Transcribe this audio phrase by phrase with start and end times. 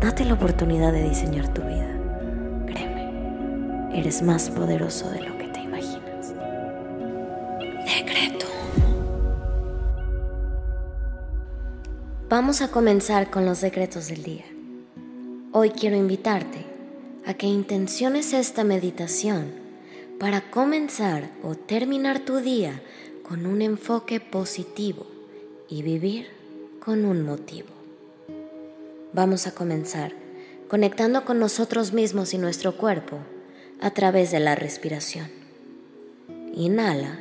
[0.00, 1.92] Date la oportunidad de diseñar tu vida.
[2.66, 6.34] Créeme, eres más poderoso de lo que te imaginas.
[7.84, 8.46] Decreto.
[12.28, 14.44] Vamos a comenzar con los decretos del día.
[15.50, 16.64] Hoy quiero invitarte
[17.26, 19.50] a que intenciones esta meditación
[20.20, 22.80] para comenzar o terminar tu día
[23.24, 25.08] con un enfoque positivo
[25.68, 26.28] y vivir
[26.78, 27.77] con un motivo.
[29.18, 30.12] Vamos a comenzar
[30.68, 33.18] conectando con nosotros mismos y nuestro cuerpo
[33.80, 35.26] a través de la respiración.
[36.54, 37.18] Inhala.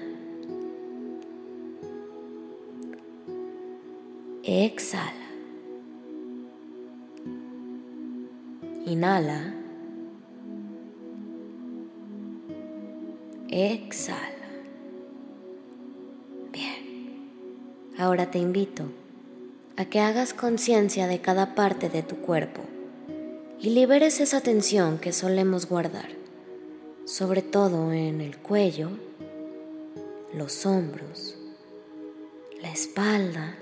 [4.43, 5.11] Exhala.
[8.85, 9.55] Inhala.
[13.49, 14.49] Exhala.
[16.51, 17.31] Bien.
[17.97, 18.83] Ahora te invito
[19.77, 22.63] a que hagas conciencia de cada parte de tu cuerpo
[23.59, 26.09] y liberes esa tensión que solemos guardar,
[27.05, 28.89] sobre todo en el cuello,
[30.33, 31.37] los hombros,
[32.59, 33.55] la espalda,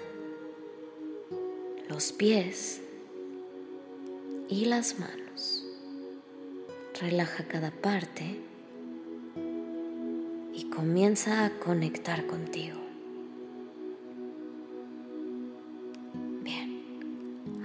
[1.90, 2.80] los pies
[4.48, 5.66] y las manos.
[7.02, 8.40] Relaja cada parte
[10.54, 12.85] y comienza a conectar contigo.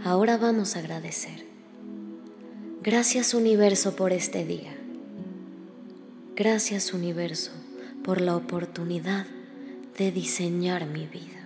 [0.05, 1.47] Ahora vamos a agradecer.
[2.83, 4.75] Gracias universo por este día.
[6.35, 7.51] Gracias universo
[8.03, 9.27] por la oportunidad
[9.99, 11.41] de diseñar mi vida.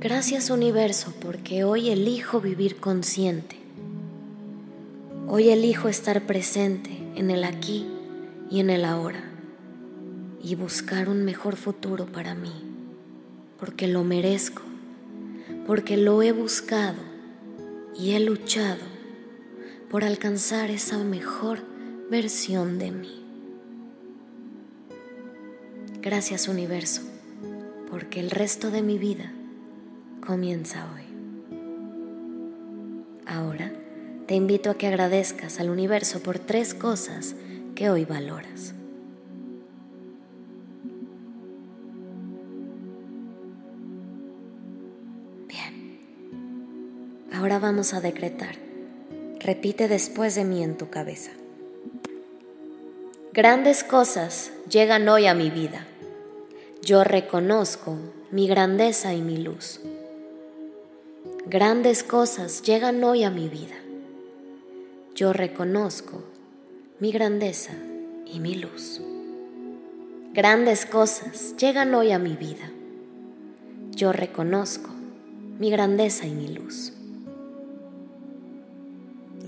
[0.00, 3.56] Gracias universo porque hoy elijo vivir consciente.
[5.28, 7.86] Hoy elijo estar presente en el aquí
[8.50, 9.22] y en el ahora
[10.42, 12.52] y buscar un mejor futuro para mí,
[13.60, 14.62] porque lo merezco,
[15.68, 16.96] porque lo he buscado
[17.94, 18.80] y he luchado
[19.90, 21.58] por alcanzar esa mejor
[22.10, 23.22] versión de mí.
[26.00, 27.02] Gracias universo,
[27.90, 29.30] porque el resto de mi vida
[30.26, 31.02] comienza hoy.
[33.26, 33.70] Ahora
[34.26, 37.34] te invito a que agradezcas al universo por tres cosas
[37.74, 38.72] que hoy valoras.
[47.32, 48.56] Ahora vamos a decretar.
[49.38, 51.30] Repite después de mí en tu cabeza.
[53.32, 55.86] Grandes cosas llegan hoy a mi vida.
[56.82, 57.96] Yo reconozco
[58.30, 59.80] mi grandeza y mi luz.
[61.46, 63.76] Grandes cosas llegan hoy a mi vida.
[65.14, 66.22] Yo reconozco
[66.98, 67.72] mi grandeza
[68.26, 69.00] y mi luz.
[70.32, 72.70] Grandes cosas llegan hoy a mi vida.
[73.92, 74.90] Yo reconozco
[75.58, 76.92] mi grandeza y mi luz.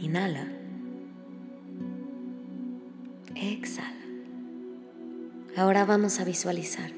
[0.00, 0.48] Inhala.
[3.37, 3.94] Exhala.
[5.56, 6.91] Ahora vamos a visualizar.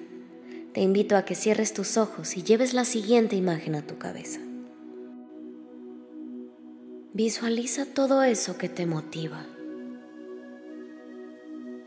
[0.72, 4.40] Te invito a que cierres tus ojos y lleves la siguiente imagen a tu cabeza.
[7.12, 9.44] Visualiza todo eso que te motiva.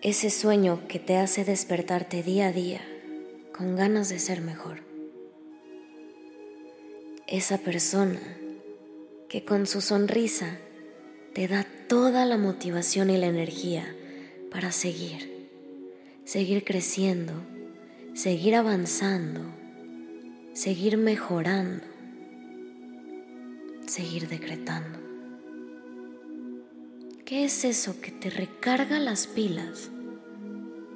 [0.04, 2.82] Ese sueño que te hace despertarte día a día
[3.58, 4.95] con ganas de ser mejor.
[7.28, 8.22] Esa persona
[9.30, 10.60] que con su sonrisa
[11.34, 13.96] te da toda la motivación y la energía
[14.52, 15.50] para seguir,
[16.24, 17.34] seguir creciendo,
[18.14, 19.42] seguir avanzando,
[20.54, 21.84] seguir mejorando,
[23.88, 25.00] seguir decretando.
[27.26, 29.90] ¿Qué es eso que te recarga las pilas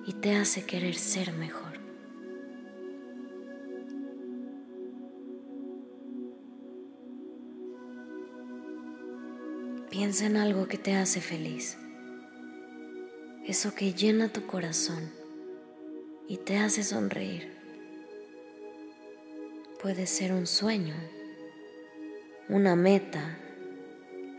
[0.05, 1.68] y te hace querer ser mejor?
[9.89, 11.75] Piensa en algo que te hace feliz,
[13.47, 15.09] eso que llena tu corazón
[16.27, 17.51] y te hace sonreír.
[19.81, 20.93] Puede ser un sueño,
[22.49, 23.39] una meta,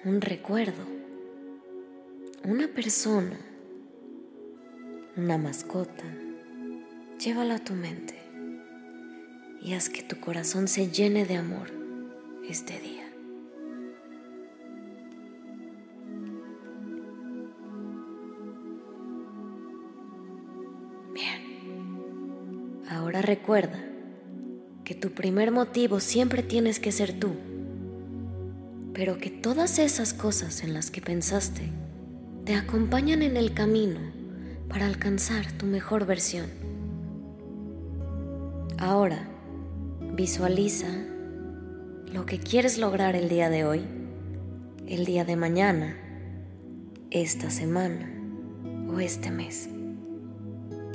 [0.04, 0.84] un recuerdo,
[2.44, 3.36] una persona,
[5.16, 6.04] una mascota.
[7.18, 8.14] Llévala a tu mente
[9.60, 11.72] y haz que tu corazón se llene de amor
[12.48, 12.99] este día.
[23.22, 23.78] Recuerda
[24.82, 27.32] que tu primer motivo siempre tienes que ser tú,
[28.94, 31.70] pero que todas esas cosas en las que pensaste
[32.44, 34.00] te acompañan en el camino
[34.70, 36.46] para alcanzar tu mejor versión.
[38.78, 39.28] Ahora,
[40.14, 40.88] visualiza
[42.10, 43.82] lo que quieres lograr el día de hoy,
[44.86, 45.94] el día de mañana,
[47.10, 48.10] esta semana
[48.88, 49.68] o este mes.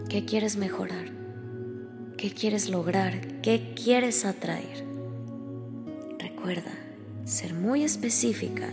[0.09, 1.14] ¿Qué quieres mejorar?
[2.17, 3.41] ¿Qué quieres lograr?
[3.41, 4.85] ¿Qué quieres atraer?
[6.19, 6.71] Recuerda
[7.25, 8.69] ser muy específica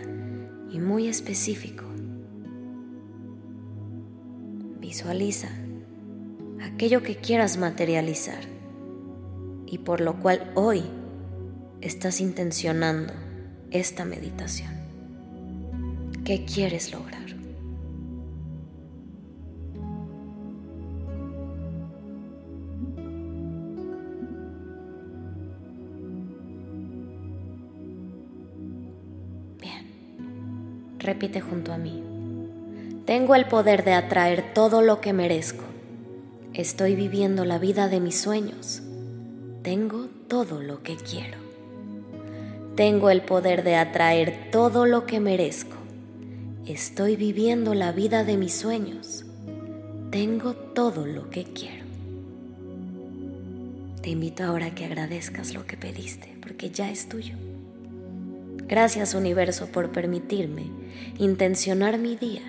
[0.71, 1.85] y muy específico.
[4.81, 5.49] Visualiza
[6.63, 8.45] aquello que quieras materializar
[9.67, 10.83] y por lo cual hoy
[11.81, 13.13] estás intencionando
[13.73, 14.71] esta meditación?
[16.25, 17.22] ¿Qué quieres lograr?
[31.03, 32.03] Repite junto a mí.
[33.05, 35.65] Tengo el poder de atraer todo lo que merezco.
[36.55, 38.83] Estoy viviendo la vida de mis sueños.
[39.63, 41.39] Tengo todo lo que quiero.
[42.77, 45.77] Tengo el poder de atraer todo lo que merezco.
[46.67, 49.25] Estoy viviendo la vida de mis sueños.
[50.11, 51.85] Tengo todo lo que quiero.
[54.01, 57.35] Te invito ahora a que agradezcas lo que pediste, porque ya es tuyo.
[58.73, 60.71] Gracias universo por permitirme
[61.19, 62.41] intencionar mi día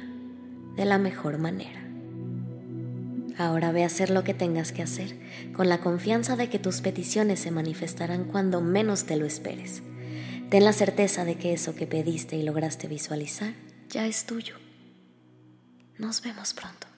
[0.78, 1.82] de la mejor manera.
[3.38, 5.20] Ahora ve a hacer lo que tengas que hacer,
[5.54, 9.84] con la confianza de que tus peticiones se manifestarán cuando menos te lo esperes.
[10.50, 13.54] Ten la certeza de que eso que pediste y lograste visualizar
[13.90, 14.56] ya es tuyo.
[15.98, 16.93] Nos vemos pronto.